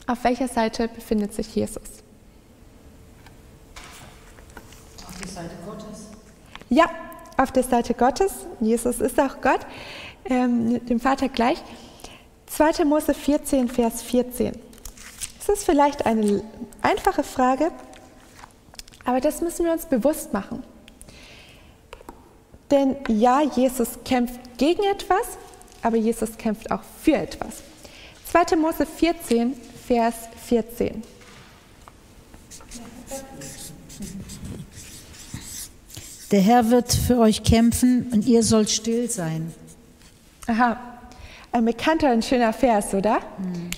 [0.06, 1.82] Auf welcher Seite befindet sich Jesus?
[5.06, 6.08] Auf der Seite Gottes.
[6.70, 6.86] Ja,
[7.36, 8.32] auf der Seite Gottes.
[8.60, 9.60] Jesus ist auch Gott,
[10.24, 11.62] ähm, dem Vater gleich.
[12.46, 12.84] 2.
[12.84, 14.52] Mose 14, Vers 14.
[15.38, 16.42] Das ist vielleicht eine
[16.80, 17.70] einfache Frage,
[19.04, 20.62] aber das müssen wir uns bewusst machen.
[22.72, 25.38] Denn ja, Jesus kämpft gegen etwas,
[25.82, 27.62] aber Jesus kämpft auch für etwas.
[28.30, 28.56] 2.
[28.56, 29.54] Mose 14,
[29.86, 30.14] Vers
[30.46, 31.02] 14.
[36.30, 39.52] Der Herr wird für euch kämpfen und ihr sollt still sein.
[40.46, 40.80] Aha,
[41.52, 43.20] ein bekannter und schöner Vers, oder?
[43.36, 43.68] Mhm.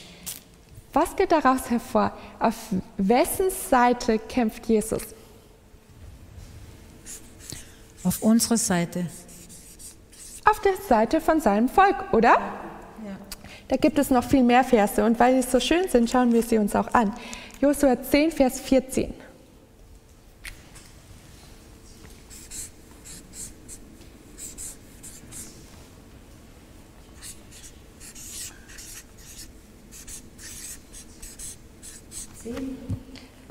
[0.92, 2.12] Was geht daraus hervor?
[2.38, 2.54] Auf
[2.96, 5.02] wessen Seite kämpft Jesus?
[8.04, 9.06] Auf unserer Seite.
[10.44, 12.32] Auf der Seite von seinem Volk, oder?
[12.32, 13.16] Ja.
[13.68, 16.42] Da gibt es noch viel mehr Verse und weil sie so schön sind, schauen wir
[16.42, 17.14] sie uns auch an.
[17.60, 19.14] Josua 10, Vers 14.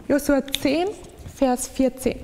[0.07, 0.89] Josua 10,
[1.35, 2.19] Vers 14.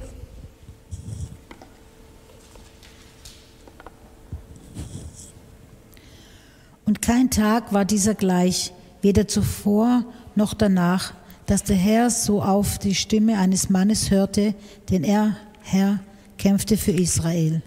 [6.85, 10.03] Und kein Tag war dieser gleich, weder zuvor
[10.35, 11.15] noch danach,
[11.47, 14.53] dass der Herr so auf die Stimme eines Mannes hörte,
[14.91, 16.01] den er, Herr,
[16.37, 17.63] kämpfte für Israel.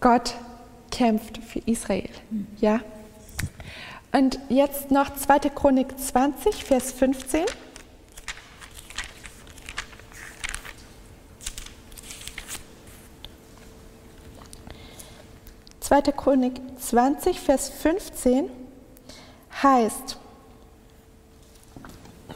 [0.00, 0.34] Gott
[0.90, 2.10] kämpft für Israel,
[2.60, 2.80] ja.
[4.10, 5.50] Und jetzt noch 2.
[5.50, 7.42] Chronik 20, Vers 15.
[15.92, 16.12] 2.
[16.12, 18.48] Chronik 20, Vers 15
[19.62, 20.16] heißt,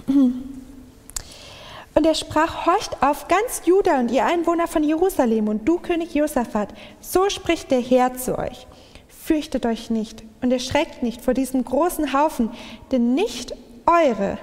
[0.06, 6.14] und er sprach, horcht auf ganz Juda und ihr Einwohner von Jerusalem und du König
[6.14, 6.68] Josaphat,
[7.00, 8.66] so spricht der Herr zu euch.
[9.08, 12.50] Fürchtet euch nicht und erschreckt nicht vor diesem großen Haufen,
[12.92, 13.54] denn nicht
[13.86, 14.36] eure,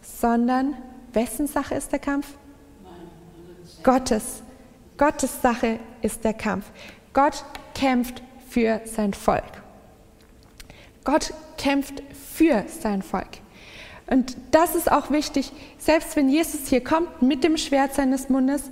[0.00, 0.76] sondern
[1.12, 2.28] wessen Sache ist der Kampf?
[3.82, 4.44] Gottes.
[4.96, 6.66] Gottes Sache ist der Kampf.
[7.12, 8.22] Gott kämpft
[8.54, 9.42] für sein Volk.
[11.02, 13.40] Gott kämpft für sein Volk.
[14.06, 18.70] Und das ist auch wichtig, selbst wenn Jesus hier kommt mit dem Schwert seines Mundes,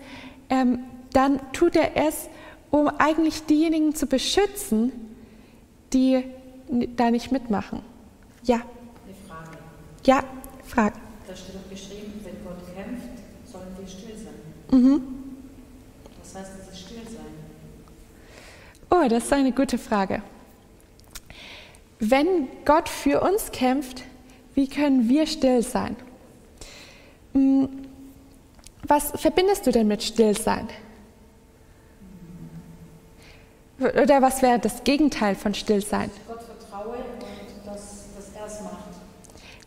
[0.50, 2.28] ähm, dann tut er es,
[2.70, 4.92] um eigentlich diejenigen zu beschützen,
[5.92, 6.26] die
[6.96, 7.82] da nicht mitmachen.
[8.44, 8.56] Ja.
[8.56, 9.58] Eine Frage.
[10.06, 10.22] Ja,
[10.64, 10.94] Frage.
[11.26, 13.18] Da steht doch geschrieben, wenn Gott kämpft,
[13.50, 14.80] sollen wir still sein.
[14.80, 15.02] Mhm.
[16.22, 17.32] Was heißt dieses still sein?
[18.94, 20.22] Oh, das ist eine gute Frage.
[21.98, 24.02] Wenn Gott für uns kämpft,
[24.54, 25.96] wie können wir still sein?
[27.32, 27.70] Hm,
[28.82, 30.68] was verbindest du denn mit Stillsein?
[33.78, 36.10] Oder was wäre das Gegenteil von Stillsein?
[36.28, 38.74] Gott vertraue und dass, dass er es macht.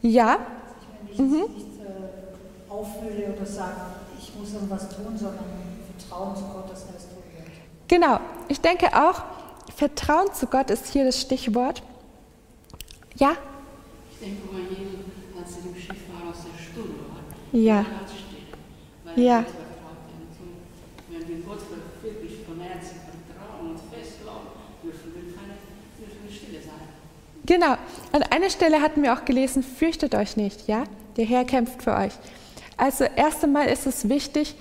[0.03, 0.37] Ja.
[1.11, 1.55] Ich will nicht, mhm.
[1.55, 3.81] nicht äh, auffülle oder sage,
[4.19, 5.45] ich muss irgendwas tun, sondern
[5.97, 6.94] Vertrauen zu Gott, dass er.
[7.87, 8.19] Genau.
[8.47, 9.23] Ich denke auch,
[9.75, 11.83] Vertrauen zu Gott ist hier das Stichwort.
[13.15, 13.35] Ja?
[14.11, 15.05] Ich denke mal, Jesus,
[15.37, 17.85] als er im Schiff war, aus der Stunde war, ja.
[19.03, 19.39] Weil ja.
[19.39, 19.45] er
[21.09, 21.59] wenn wir Gott
[22.01, 24.47] wirklich von Herzen vertrauen und festglauben,
[24.83, 25.53] dürfen wir keine
[25.99, 26.87] dürfen wir stille sein.
[27.45, 27.77] Genau.
[28.11, 30.83] An einer Stelle hatten wir auch gelesen, fürchtet euch nicht, ja?
[31.17, 32.13] Der Herr kämpft für euch.
[32.77, 34.55] Also erst einmal ist es wichtig,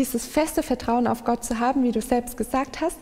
[0.00, 2.96] dieses feste Vertrauen auf Gott zu haben, wie du selbst gesagt hast.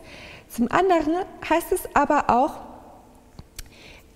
[0.49, 1.15] Zum anderen
[1.49, 2.55] heißt es aber auch,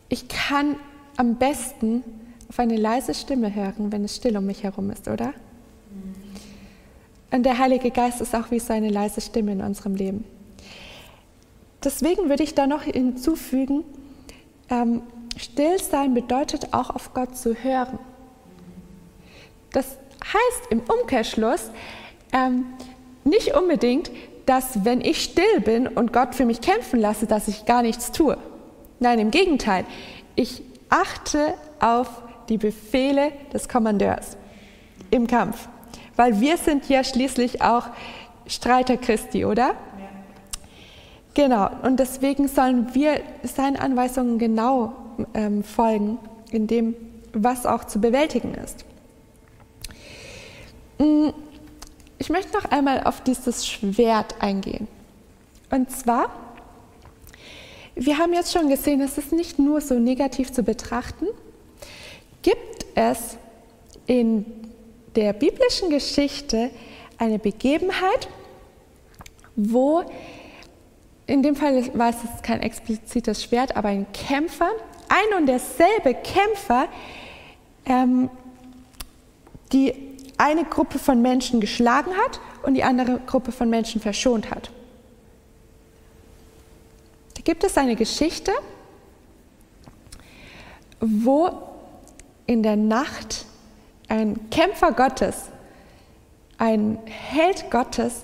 [0.09, 0.77] ich kann
[1.17, 2.03] am besten
[2.49, 5.33] auf eine leise Stimme hören, wenn es still um mich herum ist, oder?
[7.31, 10.25] Und der Heilige Geist ist auch wie so eine leise Stimme in unserem Leben.
[11.83, 13.85] Deswegen würde ich da noch hinzufügen,
[14.69, 15.03] ähm,
[15.39, 17.99] Stillsein bedeutet auch auf Gott zu hören.
[19.73, 21.71] Das heißt im Umkehrschluss
[22.33, 22.67] ähm,
[23.25, 24.11] nicht unbedingt,
[24.47, 28.13] dass wenn ich still bin und Gott für mich kämpfen lasse, dass ich gar nichts
[28.13, 28.37] tue.
[28.99, 29.85] Nein, im Gegenteil.
[30.35, 34.37] Ich achte auf die Befehle des Kommandeurs
[35.11, 35.69] im Kampf.
[36.17, 37.87] Weil wir sind ja schließlich auch
[38.47, 39.69] Streiter Christi, oder?
[39.69, 39.75] Ja.
[41.35, 44.93] Genau, und deswegen sollen wir seinen Anweisungen genau
[45.35, 46.19] ähm, folgen,
[46.51, 46.95] in dem,
[47.33, 48.85] was auch zu bewältigen ist.
[50.99, 51.31] Mm,
[52.19, 54.89] ich möchte noch einmal auf dieses Schwert eingehen.
[55.71, 56.31] Und zwar
[57.95, 61.27] wir haben jetzt schon gesehen, es ist nicht nur so negativ zu betrachten.
[62.43, 63.37] Gibt es
[64.07, 64.47] in
[65.15, 66.71] der biblischen Geschichte
[67.19, 68.29] eine Begebenheit,
[69.57, 70.03] wo,
[71.27, 74.71] in dem Fall war es kein explizites Schwert, aber ein Kämpfer,
[75.09, 76.89] ein und derselbe Kämpfer,
[77.85, 78.31] ähm,
[79.73, 80.12] die
[80.43, 84.71] eine Gruppe von Menschen geschlagen hat und die andere Gruppe von Menschen verschont hat.
[87.45, 88.53] Gibt es eine Geschichte,
[91.01, 91.51] wo
[92.47, 93.47] in der Nacht
[94.09, 95.47] ein Kämpfer Gottes,
[96.59, 98.23] ein Held Gottes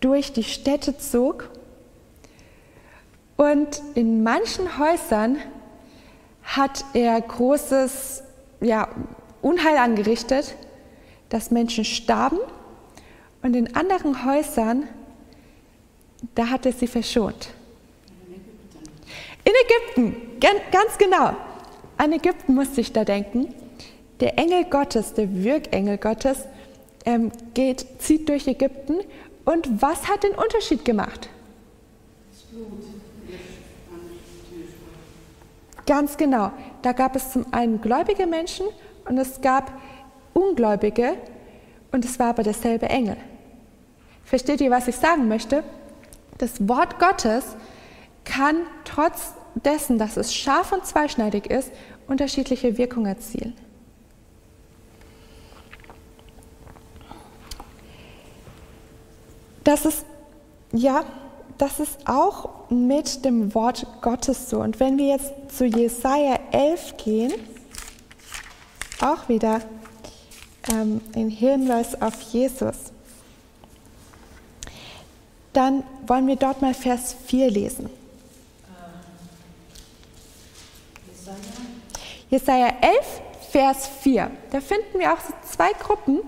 [0.00, 1.50] durch die Städte zog
[3.36, 5.38] und in manchen Häusern
[6.42, 8.22] hat er großes
[8.60, 8.88] ja,
[9.40, 10.54] Unheil angerichtet,
[11.28, 12.38] dass Menschen starben
[13.42, 14.88] und in anderen Häusern,
[16.34, 17.50] da hat er sie verschont.
[19.44, 21.36] In Ägypten, ganz genau.
[21.96, 23.54] An Ägypten musste ich da denken.
[24.20, 26.44] Der Engel Gottes, der Wirkengel Gottes,
[27.04, 28.98] ähm, geht, zieht durch Ägypten.
[29.44, 31.30] Und was hat den Unterschied gemacht?
[35.86, 36.52] Ganz genau.
[36.82, 38.66] Da gab es zum einen gläubige Menschen
[39.06, 39.72] und es gab
[40.38, 41.14] Ungläubige
[41.90, 43.16] und es war aber derselbe Engel.
[44.24, 45.64] Versteht ihr, was ich sagen möchte?
[46.38, 47.44] Das Wort Gottes
[48.24, 51.72] kann trotz dessen, dass es scharf und zweischneidig ist,
[52.06, 53.54] unterschiedliche Wirkungen erzielen.
[59.64, 60.04] Das ist,
[60.72, 61.04] ja,
[61.58, 64.60] das ist auch mit dem Wort Gottes so.
[64.60, 67.32] Und wenn wir jetzt zu Jesaja 11 gehen,
[69.00, 69.60] auch wieder
[70.70, 72.76] ähm, ein Hinweis auf Jesus,
[75.52, 77.90] dann wollen wir dort mal Vers 4 lesen.
[82.30, 84.30] Jesaja 11, Vers 4.
[84.50, 86.20] Da finden wir auch so zwei Gruppen.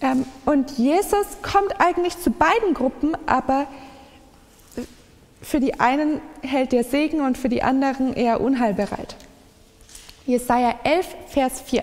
[0.00, 3.66] Ähm, und Jesus kommt eigentlich zu beiden Gruppen, aber
[5.42, 9.16] für die einen hält er Segen und für die anderen eher Unheil bereit.
[10.26, 11.82] Jesaja 11, Vers 4.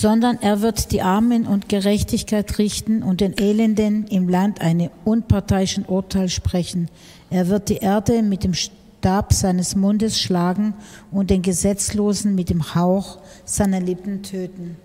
[0.00, 5.84] sondern er wird die Armen und Gerechtigkeit richten und den Elenden im Land einen unparteiischen
[5.84, 6.88] Urteil sprechen.
[7.28, 10.72] Er wird die Erde mit dem Stab seines Mundes schlagen
[11.10, 14.78] und den Gesetzlosen mit dem Hauch seiner Lippen töten.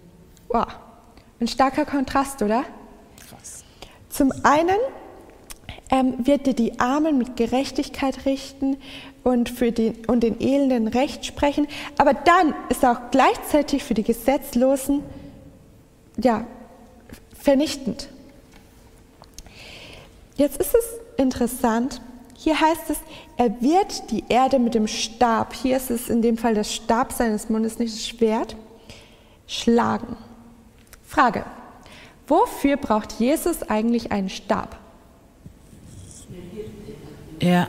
[0.50, 0.68] Wow,
[1.40, 2.66] ein starker Kontrast, oder?
[3.30, 3.64] Krass.
[4.10, 4.80] Zum einen
[5.92, 8.78] ähm, wird er die Armen mit Gerechtigkeit richten
[9.24, 11.68] und, für den, und den Elenden Recht sprechen,
[11.98, 15.04] aber dann ist er auch gleichzeitig für die Gesetzlosen
[16.18, 16.46] ja,
[17.40, 18.10] vernichtend.
[20.38, 20.86] Jetzt ist es
[21.18, 22.02] interessant,
[22.36, 22.98] hier heißt es,
[23.38, 27.12] er wird die Erde mit dem Stab, hier ist es in dem Fall das Stab
[27.12, 28.56] seines Mundes, nicht das Schwert,
[29.48, 30.18] schlagen.
[31.08, 31.46] Frage,
[32.28, 34.78] wofür braucht Jesus eigentlich einen Stab?
[37.42, 37.68] Ja,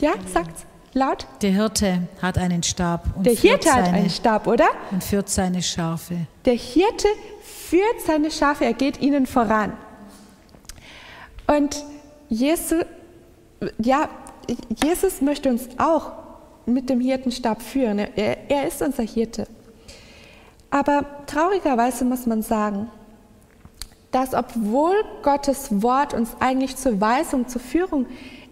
[0.00, 1.26] Ja, sagt's laut.
[1.42, 4.68] der Hirte hat einen Stab und, Der Hirte hat seine, einen Stab, oder?
[4.90, 6.26] und führt seine Schafe.
[6.44, 7.08] Der Hirte
[7.42, 9.72] führt seine Schafe, er geht ihnen voran.
[11.46, 11.84] Und
[12.28, 12.84] Jesus,
[13.78, 14.08] ja,
[14.82, 16.12] Jesus möchte uns auch
[16.66, 17.98] mit dem Hirtenstab führen.
[17.98, 19.46] Er, er ist unser Hirte.
[20.70, 22.88] Aber traurigerweise muss man sagen,
[24.12, 28.06] dass obwohl Gottes Wort uns eigentlich zur Weisung, zur Führung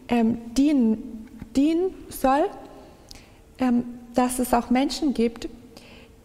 [0.09, 2.49] ähm, dienen, dienen soll,
[3.59, 5.49] ähm, dass es auch Menschen gibt,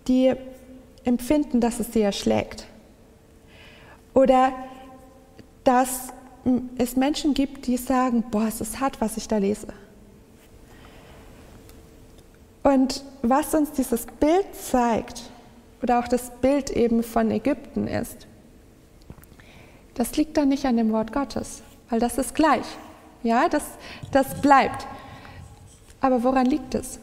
[0.08, 0.34] die
[1.04, 2.66] empfinden, dass es sie erschlägt.
[4.14, 4.54] Oder
[5.64, 6.10] dass
[6.78, 9.68] es Menschen gibt, die sagen, boah, es ist hart, was ich da lese.
[12.64, 15.24] Und was uns dieses Bild zeigt,
[15.82, 18.28] oder auch das Bild eben von Ägypten ist,
[19.96, 22.66] das liegt dann nicht an dem Wort Gottes, weil das ist gleich.
[23.24, 23.64] Ja, das,
[24.12, 24.86] das bleibt.
[26.02, 27.00] Aber woran liegt es?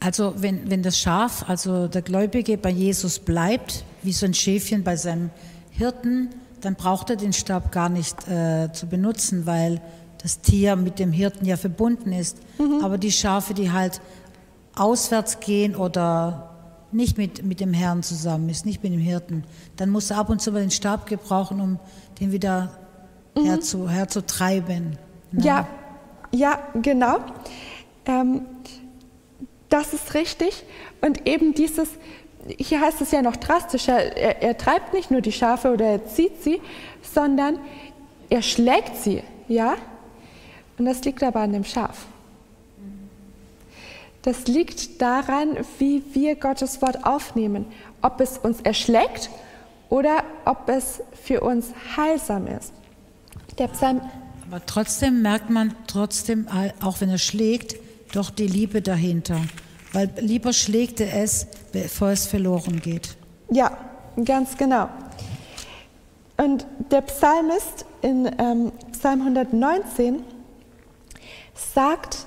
[0.00, 4.84] Also wenn, wenn das Schaf, also der Gläubige bei Jesus bleibt, wie so ein Schäfchen
[4.84, 5.30] bei seinem
[5.70, 9.80] Hirten, dann braucht er den Stab gar nicht äh, zu benutzen, weil
[10.22, 12.38] das Tier mit dem Hirten ja verbunden ist.
[12.82, 14.00] Aber die Schafe, die halt
[14.74, 16.50] auswärts gehen oder
[16.92, 19.44] nicht mit, mit dem Herrn zusammen ist, nicht mit dem Hirten,
[19.76, 21.78] dann muss er ab und zu mal den Stab gebrauchen, um
[22.20, 22.70] den wieder
[23.36, 24.98] herzu, herzutreiben.
[25.32, 25.44] Ne?
[25.44, 25.68] Ja,
[26.30, 27.18] ja, genau.
[28.06, 28.42] Ähm,
[29.68, 30.64] das ist richtig.
[31.00, 31.88] Und eben dieses,
[32.58, 36.06] hier heißt es ja noch drastischer, er, er treibt nicht nur die Schafe oder er
[36.06, 36.60] zieht sie,
[37.02, 37.58] sondern
[38.30, 39.74] er schlägt sie, ja?
[40.78, 42.06] Und das liegt aber an dem Schaf.
[44.22, 47.66] Das liegt daran, wie wir Gottes Wort aufnehmen,
[48.00, 49.30] ob es uns erschlägt
[49.90, 52.72] oder ob es für uns heilsam ist.
[53.58, 54.00] Der Psalm,
[54.50, 56.48] Aber trotzdem merkt man trotzdem,
[56.80, 57.76] auch wenn er schlägt,
[58.12, 59.40] doch die Liebe dahinter.
[59.92, 63.16] Weil lieber schlägt er es, bevor es verloren geht.
[63.50, 63.76] ja,
[64.24, 64.88] ganz genau.
[66.36, 70.22] Und der Psalmist in ähm, Psalm 119
[71.54, 72.26] sagt,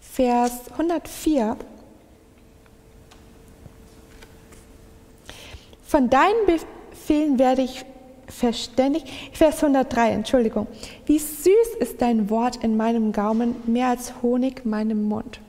[0.00, 1.56] Vers 104,
[5.88, 7.82] Von deinen Befehlen werde ich
[8.28, 9.06] verständigt.
[9.32, 10.66] Vers 103, Entschuldigung.
[11.06, 15.40] Wie süß ist dein Wort in meinem Gaumen, mehr als Honig in meinem Mund.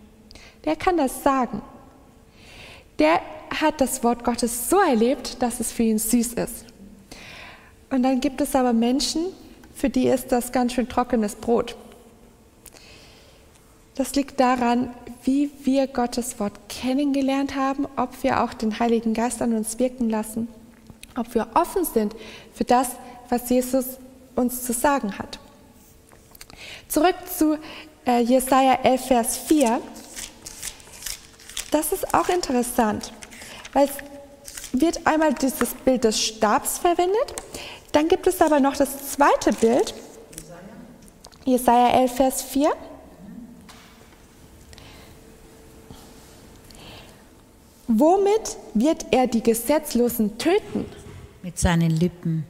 [0.66, 1.62] Der kann das sagen.
[2.98, 6.66] Der hat das Wort Gottes so erlebt, dass es für ihn süß ist.
[7.90, 9.28] Und dann gibt es aber Menschen,
[9.74, 11.76] für die ist das ganz schön trockenes Brot.
[13.96, 19.42] Das liegt daran, wie wir Gottes Wort kennengelernt haben, ob wir auch den Heiligen Geist
[19.42, 20.48] an uns wirken lassen,
[21.18, 22.16] ob wir offen sind
[22.60, 22.89] für das,
[23.30, 23.86] was Jesus
[24.36, 25.39] uns zu sagen hat.
[26.89, 27.57] Zurück zu
[28.05, 29.80] äh, Jesaja 11, Vers 4.
[31.72, 33.14] Das ist auch interessant,
[33.72, 33.93] weil es
[34.78, 37.34] wird einmal dieses Bild des Stabs verwendet,
[37.93, 39.93] dann gibt es aber noch das zweite Bild,
[41.45, 42.74] Jesaja 11, Vers 4.
[47.88, 50.99] Womit wird er die Gesetzlosen töten?
[51.42, 52.46] Mit seinen Lippen.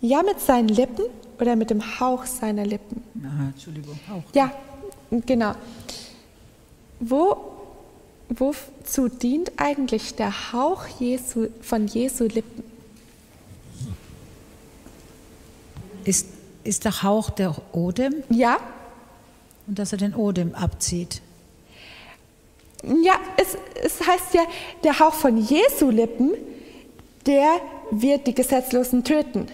[0.00, 1.04] Ja, mit seinen Lippen
[1.40, 3.02] oder mit dem Hauch seiner Lippen?
[3.24, 4.22] Aha, Entschuldigung, auch.
[4.34, 4.52] Ja,
[5.10, 5.52] genau.
[7.00, 7.36] Wo,
[8.28, 12.64] wozu dient eigentlich der Hauch Jesu, von Jesu Lippen?
[16.04, 16.28] Ist,
[16.64, 18.58] ist der Hauch der Odem Ja,
[19.66, 21.20] und dass er den Odem abzieht?
[23.02, 24.42] ja es, es heißt ja,
[24.84, 26.34] der Hauch von Jesu Lippen,
[27.26, 27.56] der
[27.90, 29.46] wird die Gesetzlosen töten.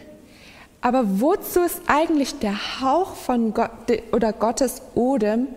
[0.81, 3.71] Aber wozu ist eigentlich der Hauch von Gott
[4.13, 5.49] oder Gottes Odem,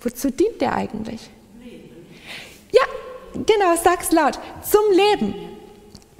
[0.00, 1.28] wozu dient der eigentlich?
[2.72, 2.82] Ja,
[3.34, 5.34] genau, sag's laut, zum Leben.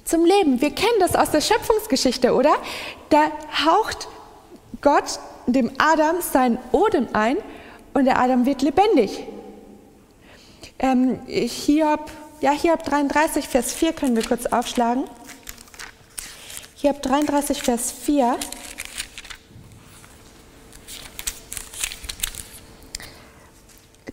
[0.04, 0.60] zum Leben.
[0.60, 2.54] Wir kennen das aus der Schöpfungsgeschichte, oder?
[3.08, 3.24] Da
[3.66, 4.06] haucht
[4.80, 7.36] Gott dem Adam seinen Odem ein
[7.94, 9.24] und der Adam wird lebendig.
[10.78, 12.10] Ähm, Hiob,
[12.40, 15.04] ja, Hiob 33, Vers 4 können wir kurz aufschlagen.
[16.78, 18.36] Hiob 33, Vers 4.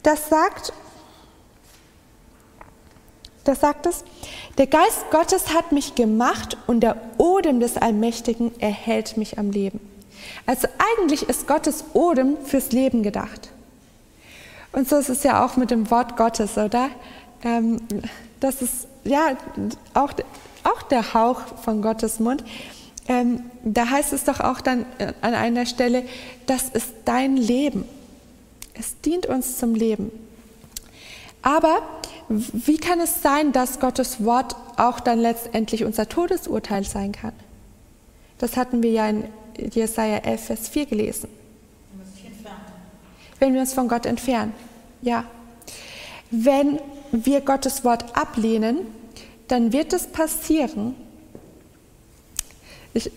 [0.01, 0.71] Das sagt,
[3.43, 4.05] das sagt es,
[4.57, 9.81] der Geist Gottes hat mich gemacht und der Odem des Allmächtigen erhält mich am Leben.
[10.45, 13.49] Also eigentlich ist Gottes Odem fürs Leben gedacht.
[14.71, 16.89] Und so ist es ja auch mit dem Wort Gottes, oder?
[17.43, 17.81] Ähm,
[18.39, 19.35] das ist ja
[19.93, 20.13] auch,
[20.63, 22.43] auch der Hauch von Gottes Mund.
[23.07, 26.03] Ähm, da heißt es doch auch dann äh, an einer Stelle,
[26.45, 27.85] das ist dein Leben.
[28.73, 30.11] Es dient uns zum Leben.
[31.41, 31.81] Aber
[32.29, 37.33] wie kann es sein, dass Gottes Wort auch dann letztendlich unser Todesurteil sein kann?
[38.37, 39.25] Das hatten wir ja in
[39.57, 41.29] Jesaja 11, Vers 4 gelesen.
[43.39, 44.53] Wenn wir uns von Gott entfernen.
[45.01, 45.25] Ja.
[46.31, 46.79] Wenn
[47.11, 48.79] wir Gottes Wort ablehnen,
[49.47, 50.95] dann wird es passieren.
[52.93, 53.11] Ich,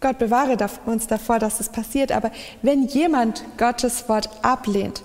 [0.00, 2.30] Gott bewahre uns davor, dass es passiert, aber
[2.62, 5.02] wenn jemand Gottes Wort ablehnt,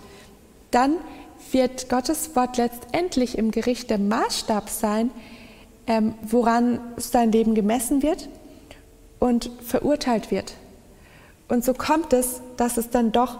[0.71, 0.95] dann
[1.51, 5.11] wird Gottes Wort letztendlich im Gericht der Maßstab sein,
[5.87, 8.29] ähm, woran sein Leben gemessen wird
[9.19, 10.53] und verurteilt wird.
[11.47, 13.39] Und so kommt es, dass es dann doch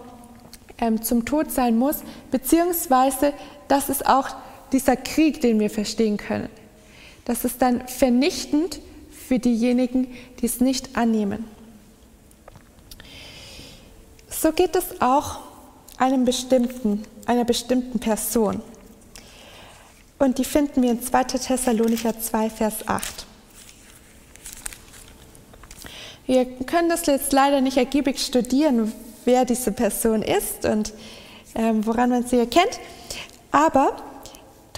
[0.80, 1.98] ähm, zum Tod sein muss,
[2.32, 3.34] beziehungsweise
[3.68, 4.30] das ist auch
[4.72, 6.50] dieser Krieg, den wir verstehen können.
[7.30, 8.80] Das ist dann vernichtend
[9.12, 10.08] für diejenigen,
[10.40, 11.46] die es nicht annehmen.
[14.28, 15.38] So geht es auch
[16.00, 18.64] einem bestimmten, einer bestimmten Person.
[20.18, 21.24] Und die finden wir in 2.
[21.26, 23.28] Thessalonicher 2, Vers 8.
[26.26, 28.92] Wir können das jetzt leider nicht ergiebig studieren,
[29.26, 30.94] wer diese Person ist und
[31.54, 32.80] ähm, woran man sie erkennt.
[33.52, 34.09] Aber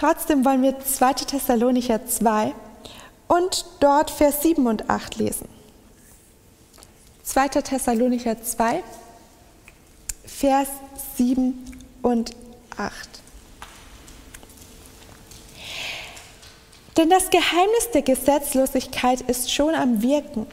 [0.02, 1.12] trotzdem wollen wir 2.
[1.12, 2.52] Thessalonicher 2
[3.28, 5.48] und dort Vers 7 und 8 lesen.
[7.22, 7.48] 2.
[7.48, 8.82] Thessalonicher 2,
[10.24, 10.66] Vers
[11.16, 11.54] 7
[12.02, 12.32] und
[12.76, 12.92] 8.
[16.96, 20.48] Denn das Geheimnis der Gesetzlosigkeit ist schon am Wirken.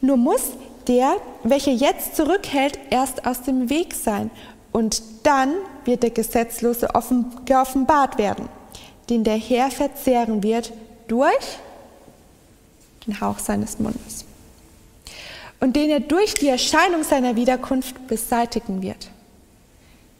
[0.00, 0.52] Nur muss
[0.86, 4.30] der, welcher jetzt zurückhält, erst aus dem Weg sein.
[4.72, 5.52] Und dann
[5.84, 8.48] wird der Gesetzlose offen, geoffenbart werden,
[9.08, 10.72] den der Herr verzehren wird
[11.06, 11.58] durch
[13.06, 14.24] den Hauch seines Mundes.
[15.60, 19.10] Und den er durch die Erscheinung seiner Wiederkunft beseitigen wird.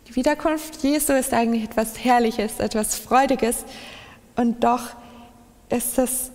[0.08, 3.64] Die Wiederkunft Jesu ist eigentlich etwas Herrliches, etwas Freudiges
[4.36, 4.82] und doch
[5.68, 6.30] ist es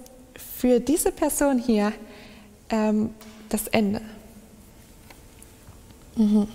[0.60, 1.92] für diese Person hier
[2.70, 3.14] ähm,
[3.50, 4.02] das Ende.
[6.16, 6.48] Mhm.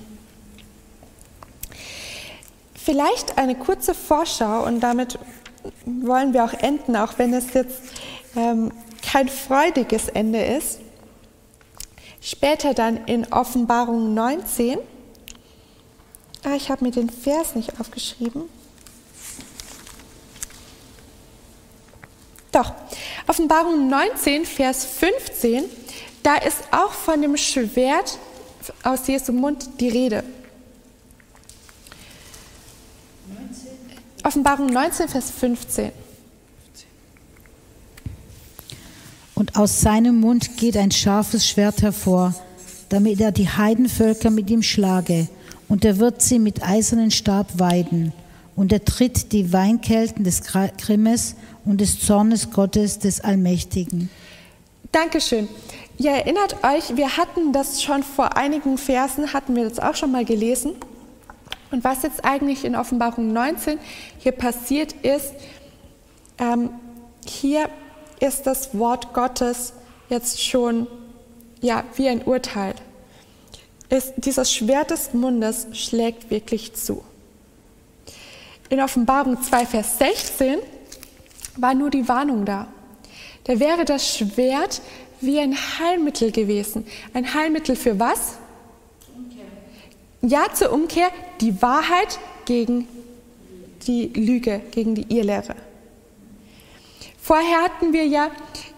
[2.74, 5.18] Vielleicht eine kurze Vorschau und damit
[5.84, 7.80] wollen wir auch enden, auch wenn es jetzt
[8.36, 10.80] ähm, kein freudiges Ende ist.
[12.20, 14.78] Später dann in Offenbarung 19
[16.44, 18.48] Ah, ich habe mir den Vers nicht aufgeschrieben.
[22.52, 22.72] Doch,
[23.26, 25.64] Offenbarung 19, Vers 15,
[26.22, 28.18] da ist auch von dem Schwert
[28.82, 30.24] aus Jesu Mund die Rede.
[34.28, 34.28] 19.
[34.28, 35.90] Offenbarung 19, Vers 15.
[39.34, 42.34] Und aus seinem Mund geht ein scharfes Schwert hervor,
[42.90, 45.28] damit er die Heidenvölker mit ihm schlage
[45.68, 48.12] und er wird sie mit eisernen Stab weiden,
[48.54, 54.10] und er tritt die Weinkelten des Grimmes und des Zornes Gottes des Allmächtigen.
[54.90, 55.48] Dankeschön.
[55.96, 60.10] Ihr erinnert euch, wir hatten das schon vor einigen Versen, hatten wir das auch schon
[60.10, 60.72] mal gelesen.
[61.70, 63.78] Und was jetzt eigentlich in Offenbarung 19
[64.18, 65.34] hier passiert ist,
[66.38, 66.70] ähm,
[67.26, 67.68] hier
[68.20, 69.74] ist das Wort Gottes
[70.08, 70.86] jetzt schon
[71.60, 72.74] ja, wie ein Urteil
[73.88, 77.02] ist, dieses Schwert des Mundes schlägt wirklich zu.
[78.68, 80.58] In Offenbarung 2, Vers 16
[81.56, 82.68] war nur die Warnung da.
[83.44, 84.82] Da wäre das Schwert
[85.20, 86.86] wie ein Heilmittel gewesen.
[87.14, 88.34] Ein Heilmittel für was?
[90.20, 91.10] Ja, zur Umkehr,
[91.40, 92.88] die Wahrheit gegen
[93.86, 95.54] die Lüge, gegen die Irrlehre.
[97.20, 98.30] Vorher hatten wir ja,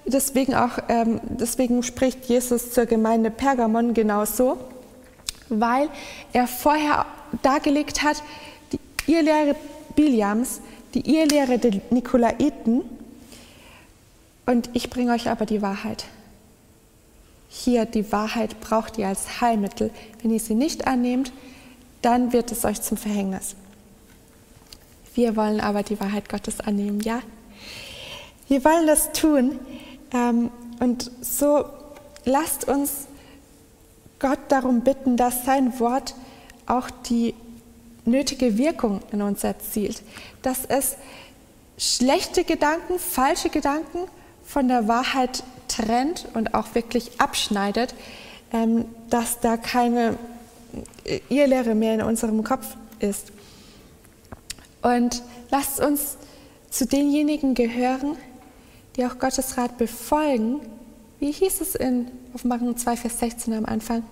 [0.05, 4.59] deswegen auch, ähm, deswegen spricht Jesus zur Gemeinde Pergamon genauso,
[5.49, 5.89] weil
[6.33, 7.07] er vorher
[7.43, 8.23] dargelegt hat,
[8.73, 8.81] die
[9.11, 9.57] Irrlehre
[9.97, 10.61] Biliams,
[10.95, 12.83] die Irrlehre der Nikolaiten.
[14.47, 16.05] Und ich bringe euch aber die Wahrheit.
[17.53, 19.91] Hier, die Wahrheit braucht ihr als Heilmittel.
[20.23, 21.33] Wenn ihr sie nicht annehmt,
[22.01, 23.57] dann wird es euch zum Verhängnis.
[25.17, 27.21] Wir wollen aber die Wahrheit Gottes annehmen, ja?
[28.47, 29.59] Wir wollen das tun.
[30.13, 31.65] Ähm, und so
[32.25, 33.09] lasst uns
[34.21, 36.15] Gott darum bitten, dass sein Wort
[36.67, 37.35] auch die
[38.05, 40.03] nötige Wirkung in uns erzielt,
[40.43, 40.97] dass es
[41.77, 43.99] schlechte Gedanken, falsche Gedanken
[44.51, 47.95] von der Wahrheit trennt und auch wirklich abschneidet,
[48.53, 50.19] ähm, dass da keine
[51.29, 52.67] Irrlehre mehr in unserem Kopf
[52.99, 53.33] ist.
[54.83, 56.17] Und lasst uns
[56.69, 58.17] zu denjenigen gehören,
[58.97, 60.61] die auch Gottes Rat befolgen.
[61.21, 64.03] Wie hieß es in Offenbarung 2, Vers 16 am Anfang?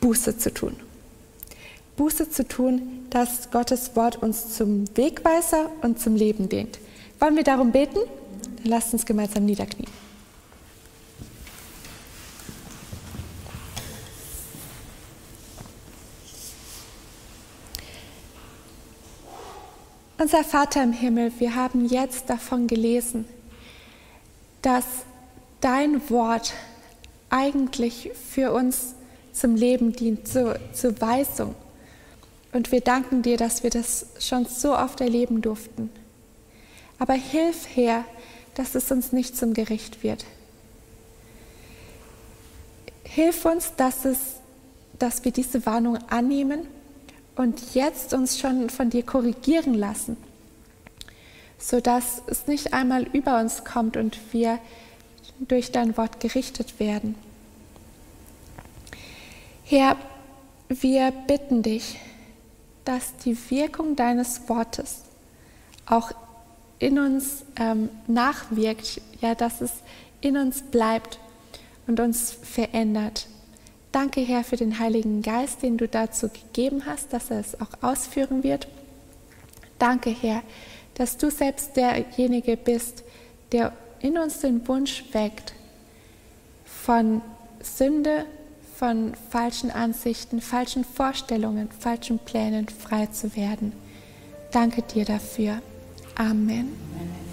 [0.00, 0.74] Buße zu tun.
[1.96, 6.80] Buße zu tun, dass Gottes Wort uns zum Wegweiser und zum Leben dient.
[7.20, 8.00] Wollen wir darum beten?
[8.64, 9.90] Lasst uns gemeinsam niederknien.
[20.16, 23.26] Unser Vater im Himmel, wir haben jetzt davon gelesen,
[24.62, 24.86] dass
[25.60, 26.54] dein Wort
[27.28, 28.94] eigentlich für uns
[29.34, 31.54] zum Leben dient, zur, zur Weisung.
[32.52, 35.90] Und wir danken dir, dass wir das schon so oft erleben durften.
[36.98, 38.04] Aber hilf her,
[38.54, 40.24] dass es uns nicht zum Gericht wird.
[43.04, 44.18] Hilf uns, dass, es,
[44.98, 46.66] dass wir diese Warnung annehmen
[47.36, 50.16] und jetzt uns schon von dir korrigieren lassen,
[51.58, 54.58] sodass es nicht einmal über uns kommt und wir
[55.40, 57.14] durch dein Wort gerichtet werden.
[59.64, 59.96] Herr,
[60.68, 61.98] wir bitten dich,
[62.84, 65.02] dass die Wirkung deines Wortes
[65.86, 66.12] auch
[66.84, 69.72] in uns ähm, nachwirkt, ja, dass es
[70.20, 71.18] in uns bleibt
[71.86, 73.26] und uns verändert.
[73.90, 77.82] Danke, Herr, für den Heiligen Geist, den du dazu gegeben hast, dass er es auch
[77.82, 78.68] ausführen wird.
[79.78, 80.42] Danke, Herr,
[80.94, 83.02] dass du selbst derjenige bist,
[83.52, 85.54] der in uns den Wunsch weckt,
[86.66, 87.22] von
[87.60, 88.26] Sünde,
[88.76, 93.72] von falschen Ansichten, falschen Vorstellungen, falschen Plänen frei zu werden.
[94.50, 95.62] Danke dir dafür.
[96.18, 96.76] Amen.
[96.94, 97.23] Amen.